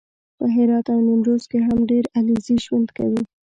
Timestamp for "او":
0.93-0.99